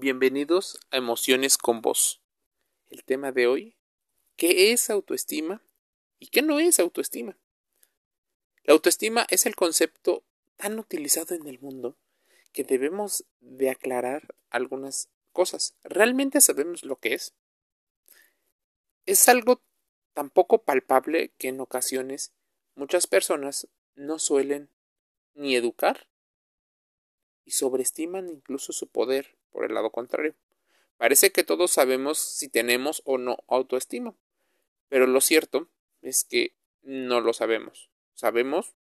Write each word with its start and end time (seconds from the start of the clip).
Bienvenidos 0.00 0.80
a 0.90 0.96
Emociones 0.96 1.56
con 1.56 1.80
Voz. 1.80 2.20
El 2.88 3.04
tema 3.04 3.30
de 3.30 3.46
hoy, 3.46 3.76
¿qué 4.36 4.72
es 4.72 4.90
autoestima 4.90 5.62
y 6.18 6.28
qué 6.28 6.42
no 6.42 6.58
es 6.58 6.80
autoestima? 6.80 7.38
La 8.64 8.74
autoestima 8.74 9.24
es 9.30 9.46
el 9.46 9.54
concepto 9.54 10.24
tan 10.56 10.78
utilizado 10.78 11.34
en 11.34 11.46
el 11.46 11.60
mundo 11.60 11.96
que 12.52 12.64
debemos 12.64 13.24
de 13.40 13.70
aclarar 13.70 14.34
algunas 14.50 15.10
cosas. 15.32 15.76
¿Realmente 15.84 16.40
sabemos 16.40 16.82
lo 16.82 16.96
que 16.96 17.14
es? 17.14 17.32
Es 19.06 19.28
algo 19.28 19.62
tan 20.12 20.28
poco 20.28 20.64
palpable 20.64 21.32
que 21.38 21.48
en 21.48 21.60
ocasiones 21.60 22.32
muchas 22.74 23.06
personas 23.06 23.68
no 23.94 24.18
suelen 24.18 24.70
ni 25.34 25.54
educar 25.54 26.08
y 27.44 27.52
sobreestiman 27.52 28.28
incluso 28.28 28.72
su 28.72 28.88
poder 28.88 29.36
por 29.54 29.64
el 29.64 29.72
lado 29.72 29.90
contrario. 29.90 30.34
Parece 30.96 31.30
que 31.30 31.44
todos 31.44 31.70
sabemos 31.70 32.18
si 32.18 32.48
tenemos 32.48 33.02
o 33.04 33.18
no 33.18 33.38
autoestima, 33.46 34.14
pero 34.88 35.06
lo 35.06 35.20
cierto 35.20 35.68
es 36.02 36.24
que 36.24 36.56
no 36.82 37.20
lo 37.20 37.32
sabemos. 37.32 37.88
Sabemos 38.14 38.74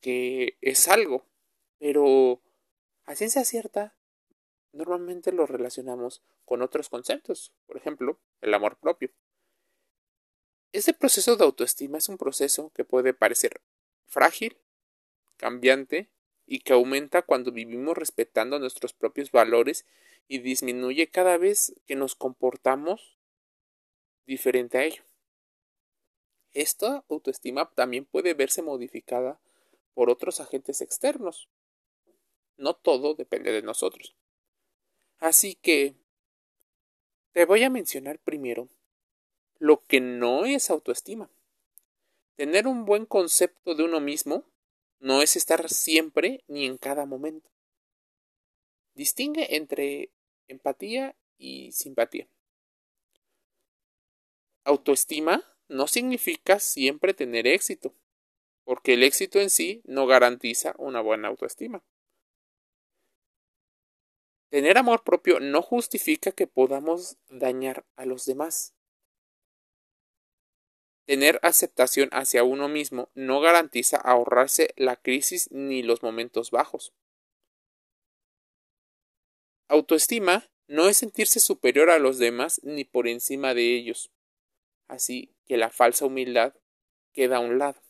que 0.00 0.56
es 0.62 0.88
algo, 0.88 1.26
pero 1.78 2.40
a 3.04 3.14
ciencia 3.14 3.44
cierta 3.44 3.94
normalmente 4.72 5.32
lo 5.32 5.46
relacionamos 5.46 6.22
con 6.46 6.62
otros 6.62 6.88
conceptos, 6.88 7.52
por 7.66 7.76
ejemplo, 7.76 8.18
el 8.40 8.54
amor 8.54 8.78
propio. 8.78 9.10
Este 10.72 10.94
proceso 10.94 11.36
de 11.36 11.44
autoestima 11.44 11.98
es 11.98 12.08
un 12.08 12.16
proceso 12.16 12.72
que 12.74 12.84
puede 12.84 13.12
parecer 13.12 13.60
frágil, 14.06 14.56
cambiante 15.36 16.08
y 16.52 16.58
que 16.58 16.74
aumenta 16.74 17.22
cuando 17.22 17.50
vivimos 17.50 17.96
respetando 17.96 18.58
nuestros 18.58 18.92
propios 18.92 19.30
valores 19.30 19.86
y 20.28 20.40
disminuye 20.40 21.08
cada 21.08 21.38
vez 21.38 21.74
que 21.86 21.96
nos 21.96 22.14
comportamos 22.14 23.16
diferente 24.26 24.76
a 24.76 24.84
ello. 24.84 25.02
Esta 26.52 27.06
autoestima 27.08 27.70
también 27.70 28.04
puede 28.04 28.34
verse 28.34 28.60
modificada 28.60 29.40
por 29.94 30.10
otros 30.10 30.40
agentes 30.40 30.82
externos. 30.82 31.48
No 32.58 32.74
todo 32.74 33.14
depende 33.14 33.50
de 33.50 33.62
nosotros. 33.62 34.14
Así 35.20 35.54
que 35.54 35.94
te 37.32 37.46
voy 37.46 37.62
a 37.62 37.70
mencionar 37.70 38.18
primero 38.18 38.68
lo 39.58 39.86
que 39.86 40.02
no 40.02 40.44
es 40.44 40.68
autoestima. 40.68 41.30
Tener 42.36 42.66
un 42.66 42.84
buen 42.84 43.06
concepto 43.06 43.74
de 43.74 43.84
uno 43.84 44.00
mismo 44.00 44.51
no 45.02 45.20
es 45.20 45.34
estar 45.34 45.68
siempre 45.68 46.44
ni 46.46 46.64
en 46.64 46.78
cada 46.78 47.06
momento. 47.06 47.50
Distingue 48.94 49.56
entre 49.56 50.12
empatía 50.46 51.16
y 51.38 51.72
simpatía. 51.72 52.28
Autoestima 54.62 55.42
no 55.66 55.88
significa 55.88 56.60
siempre 56.60 57.14
tener 57.14 57.48
éxito, 57.48 57.96
porque 58.62 58.94
el 58.94 59.02
éxito 59.02 59.40
en 59.40 59.50
sí 59.50 59.82
no 59.84 60.06
garantiza 60.06 60.76
una 60.78 61.00
buena 61.00 61.28
autoestima. 61.28 61.82
Tener 64.50 64.78
amor 64.78 65.02
propio 65.02 65.40
no 65.40 65.62
justifica 65.62 66.30
que 66.30 66.46
podamos 66.46 67.16
dañar 67.28 67.84
a 67.96 68.06
los 68.06 68.24
demás. 68.24 68.72
Tener 71.04 71.40
aceptación 71.42 72.08
hacia 72.12 72.44
uno 72.44 72.68
mismo 72.68 73.10
no 73.14 73.40
garantiza 73.40 73.96
ahorrarse 73.96 74.72
la 74.76 74.96
crisis 74.96 75.50
ni 75.50 75.82
los 75.82 76.02
momentos 76.02 76.50
bajos. 76.50 76.92
Autoestima 79.68 80.48
no 80.68 80.88
es 80.88 80.96
sentirse 80.98 81.40
superior 81.40 81.90
a 81.90 81.98
los 81.98 82.18
demás 82.18 82.60
ni 82.62 82.84
por 82.84 83.08
encima 83.08 83.54
de 83.54 83.74
ellos. 83.74 84.10
Así 84.86 85.34
que 85.46 85.56
la 85.56 85.70
falsa 85.70 86.06
humildad 86.06 86.54
queda 87.12 87.38
a 87.38 87.40
un 87.40 87.58
lado. 87.58 87.82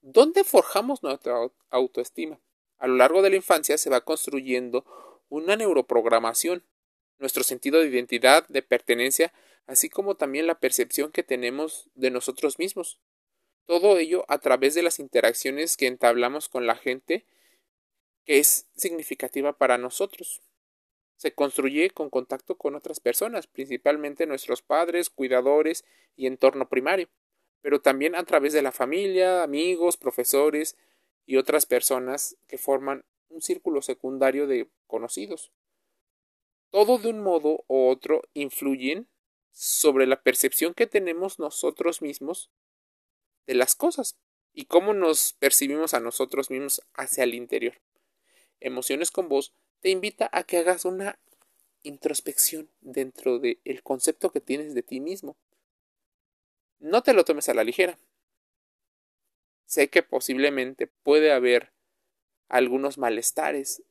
¿Dónde 0.00 0.44
forjamos 0.44 1.02
nuestra 1.02 1.50
autoestima? 1.70 2.40
A 2.78 2.86
lo 2.86 2.96
largo 2.96 3.22
de 3.22 3.30
la 3.30 3.36
infancia 3.36 3.78
se 3.78 3.90
va 3.90 4.02
construyendo 4.02 4.84
una 5.28 5.56
neuroprogramación. 5.56 6.64
Nuestro 7.18 7.42
sentido 7.42 7.80
de 7.80 7.88
identidad, 7.88 8.46
de 8.48 8.62
pertenencia, 8.62 9.32
así 9.66 9.88
como 9.88 10.16
también 10.16 10.46
la 10.46 10.60
percepción 10.60 11.10
que 11.12 11.22
tenemos 11.22 11.88
de 11.94 12.10
nosotros 12.10 12.58
mismos. 12.58 12.98
Todo 13.66 13.98
ello 13.98 14.24
a 14.28 14.38
través 14.38 14.74
de 14.74 14.82
las 14.82 14.98
interacciones 14.98 15.76
que 15.76 15.86
entablamos 15.86 16.48
con 16.48 16.66
la 16.66 16.76
gente 16.76 17.24
que 18.24 18.38
es 18.38 18.68
significativa 18.74 19.56
para 19.56 19.78
nosotros. 19.78 20.42
Se 21.16 21.32
construye 21.32 21.90
con 21.90 22.10
contacto 22.10 22.56
con 22.56 22.74
otras 22.74 23.00
personas, 23.00 23.46
principalmente 23.46 24.26
nuestros 24.26 24.62
padres, 24.62 25.10
cuidadores 25.10 25.84
y 26.16 26.26
entorno 26.26 26.68
primario, 26.68 27.08
pero 27.62 27.80
también 27.80 28.14
a 28.14 28.24
través 28.24 28.52
de 28.52 28.62
la 28.62 28.72
familia, 28.72 29.42
amigos, 29.42 29.96
profesores 29.96 30.76
y 31.24 31.36
otras 31.36 31.64
personas 31.64 32.36
que 32.46 32.58
forman 32.58 33.04
un 33.28 33.40
círculo 33.40 33.80
secundario 33.80 34.46
de 34.46 34.68
conocidos. 34.86 35.52
Todo 36.70 36.98
de 36.98 37.08
un 37.08 37.22
modo 37.22 37.64
u 37.68 37.88
otro 37.88 38.22
influyen 38.34 39.08
sobre 39.54 40.08
la 40.08 40.20
percepción 40.20 40.74
que 40.74 40.88
tenemos 40.88 41.38
nosotros 41.38 42.02
mismos 42.02 42.50
de 43.46 43.54
las 43.54 43.76
cosas 43.76 44.18
y 44.52 44.64
cómo 44.64 44.94
nos 44.94 45.32
percibimos 45.34 45.94
a 45.94 46.00
nosotros 46.00 46.50
mismos 46.50 46.82
hacia 46.92 47.22
el 47.22 47.34
interior. 47.34 47.80
Emociones 48.58 49.12
con 49.12 49.28
vos 49.28 49.54
te 49.80 49.90
invita 49.90 50.28
a 50.32 50.42
que 50.42 50.58
hagas 50.58 50.84
una 50.84 51.20
introspección 51.82 52.68
dentro 52.80 53.38
del 53.38 53.82
concepto 53.84 54.32
que 54.32 54.40
tienes 54.40 54.74
de 54.74 54.82
ti 54.82 54.98
mismo. 54.98 55.36
No 56.80 57.02
te 57.04 57.12
lo 57.12 57.24
tomes 57.24 57.48
a 57.48 57.54
la 57.54 57.62
ligera. 57.62 57.96
Sé 59.66 59.88
que 59.88 60.02
posiblemente 60.02 60.88
puede 60.88 61.32
haber 61.32 61.72
algunos 62.48 62.98
malestares, 62.98 63.82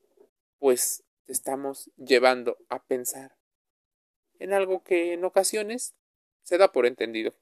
pues 0.59 1.03
te 1.23 1.31
estamos 1.31 1.89
llevando 1.95 2.57
a 2.67 2.83
pensar 2.83 3.37
en 4.39 4.53
algo 4.53 4.83
que 4.83 5.13
en 5.13 5.23
ocasiones 5.25 5.93
se 6.43 6.57
da 6.57 6.71
por 6.71 6.85
entendido. 6.85 7.33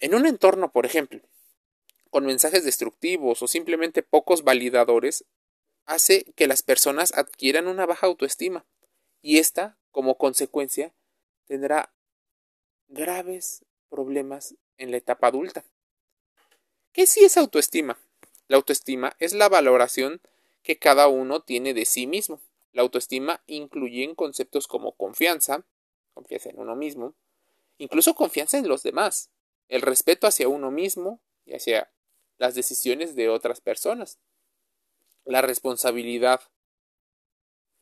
En 0.00 0.14
un 0.14 0.26
entorno, 0.26 0.72
por 0.72 0.84
ejemplo, 0.84 1.20
con 2.10 2.26
mensajes 2.26 2.64
destructivos 2.64 3.42
o 3.42 3.48
simplemente 3.48 4.02
pocos 4.02 4.42
validadores, 4.42 5.24
hace 5.86 6.24
que 6.36 6.46
las 6.46 6.62
personas 6.62 7.12
adquieran 7.16 7.68
una 7.68 7.86
baja 7.86 8.06
autoestima 8.06 8.66
y 9.20 9.38
esta, 9.38 9.78
como 9.90 10.18
consecuencia, 10.18 10.92
tendrá 11.46 11.92
graves 12.88 13.64
problemas 13.88 14.54
en 14.76 14.90
la 14.90 14.96
etapa 14.96 15.28
adulta. 15.28 15.64
¿Qué 16.92 17.06
sí 17.06 17.24
es 17.24 17.36
autoestima? 17.36 17.98
La 18.48 18.56
autoestima 18.56 19.14
es 19.18 19.32
la 19.32 19.48
valoración 19.48 20.20
que 20.62 20.78
cada 20.78 21.08
uno 21.08 21.40
tiene 21.40 21.74
de 21.74 21.84
sí 21.84 22.06
mismo. 22.06 22.40
La 22.72 22.82
autoestima 22.82 23.42
incluye 23.46 24.14
conceptos 24.14 24.66
como 24.66 24.92
confianza, 24.92 25.66
confianza 26.14 26.50
en 26.50 26.58
uno 26.58 26.74
mismo, 26.74 27.14
incluso 27.78 28.14
confianza 28.14 28.58
en 28.58 28.68
los 28.68 28.82
demás, 28.82 29.30
el 29.68 29.82
respeto 29.82 30.26
hacia 30.26 30.48
uno 30.48 30.70
mismo 30.70 31.20
y 31.44 31.54
hacia 31.54 31.92
las 32.38 32.54
decisiones 32.54 33.14
de 33.14 33.28
otras 33.28 33.60
personas, 33.60 34.18
la 35.24 35.42
responsabilidad, 35.42 36.40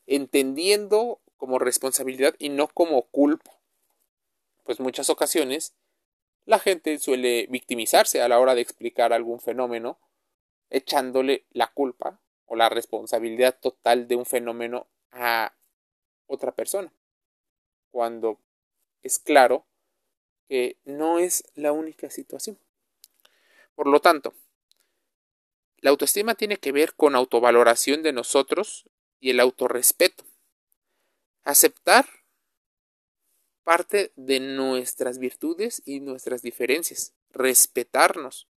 entendiendo 0.05 1.21
como 1.37 1.57
responsabilidad 1.57 2.35
y 2.37 2.49
no 2.49 2.67
como 2.67 3.03
culpa, 3.07 3.59
pues 4.63 4.79
muchas 4.79 5.09
ocasiones 5.09 5.73
la 6.45 6.59
gente 6.59 6.97
suele 6.99 7.47
victimizarse 7.49 8.21
a 8.21 8.27
la 8.27 8.39
hora 8.39 8.55
de 8.55 8.61
explicar 8.61 9.13
algún 9.13 9.39
fenómeno, 9.39 9.99
echándole 10.69 11.45
la 11.51 11.67
culpa 11.67 12.19
o 12.51 12.57
la 12.57 12.67
responsabilidad 12.67 13.57
total 13.57 14.09
de 14.09 14.17
un 14.17 14.25
fenómeno 14.25 14.85
a 15.13 15.55
otra 16.27 16.51
persona, 16.51 16.91
cuando 17.91 18.41
es 19.03 19.19
claro 19.19 19.65
que 20.49 20.75
no 20.83 21.17
es 21.17 21.45
la 21.55 21.71
única 21.71 22.09
situación. 22.09 22.59
Por 23.73 23.87
lo 23.87 24.01
tanto, 24.01 24.33
la 25.77 25.91
autoestima 25.91 26.35
tiene 26.35 26.57
que 26.57 26.73
ver 26.73 26.93
con 26.93 27.15
autovaloración 27.15 28.03
de 28.03 28.11
nosotros 28.11 28.83
y 29.21 29.29
el 29.29 29.39
autorrespeto. 29.39 30.25
Aceptar 31.45 32.05
parte 33.63 34.11
de 34.17 34.41
nuestras 34.41 35.19
virtudes 35.19 35.81
y 35.85 36.01
nuestras 36.01 36.41
diferencias, 36.41 37.13
respetarnos, 37.29 38.49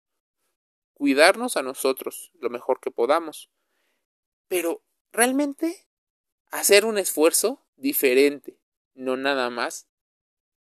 cuidarnos 0.95 1.57
a 1.57 1.63
nosotros 1.63 2.33
lo 2.41 2.51
mejor 2.51 2.81
que 2.81 2.91
podamos, 2.91 3.51
pero 4.49 4.83
realmente 5.13 5.87
hacer 6.51 6.85
un 6.85 6.99
esfuerzo 6.99 7.65
diferente, 7.77 8.59
no 8.95 9.17
nada 9.17 9.51
más 9.51 9.87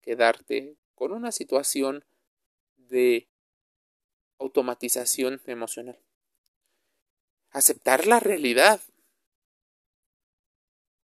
quedarte 0.01 0.77
con 0.95 1.13
una 1.13 1.33
situación 1.33 2.05
de 2.77 3.29
automatización 4.39 5.41
emocional. 5.47 5.99
Aceptar 7.51 8.07
la 8.07 8.21
realidad, 8.21 8.81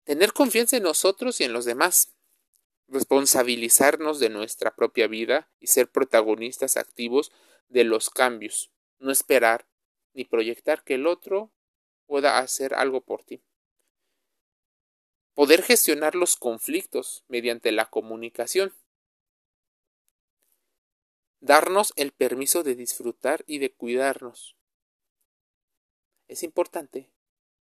Tener 0.09 0.33
confianza 0.33 0.75
en 0.75 0.81
nosotros 0.81 1.39
y 1.39 1.43
en 1.43 1.53
los 1.53 1.65
demás. 1.65 2.15
Responsabilizarnos 2.87 4.19
de 4.19 4.31
nuestra 4.31 4.75
propia 4.75 5.05
vida 5.05 5.51
y 5.59 5.67
ser 5.67 5.87
protagonistas 5.87 6.77
activos 6.77 7.31
de 7.67 7.83
los 7.83 8.09
cambios. 8.09 8.71
No 8.97 9.11
esperar 9.11 9.67
ni 10.15 10.25
proyectar 10.25 10.83
que 10.83 10.95
el 10.95 11.05
otro 11.05 11.51
pueda 12.09 12.39
hacer 12.39 12.73
algo 12.73 13.01
por 13.01 13.23
ti. 13.23 13.43
Poder 15.35 15.61
gestionar 15.61 16.15
los 16.15 16.37
conflictos 16.37 17.23
mediante 17.27 17.71
la 17.71 17.91
comunicación. 17.91 18.73
Darnos 21.39 21.93
el 21.97 22.11
permiso 22.11 22.63
de 22.63 22.73
disfrutar 22.73 23.43
y 23.45 23.59
de 23.59 23.71
cuidarnos. 23.71 24.57
Es 26.27 26.41
importante 26.41 27.11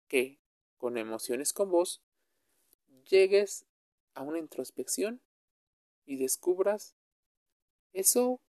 que, 0.07 0.39
con 0.77 0.99
emociones 0.99 1.51
con 1.51 1.71
vos, 1.71 2.03
llegues 3.09 3.65
a 4.13 4.21
una 4.21 4.37
introspección 4.37 5.23
y 6.05 6.17
descubras 6.17 6.95
eso 7.93 8.39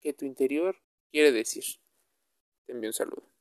que 0.00 0.12
tu 0.12 0.26
interior 0.26 0.80
quiere 1.10 1.32
decir. 1.32 1.64
Te 2.66 2.72
envío 2.72 2.90
un 2.90 2.94
saludo. 2.94 3.35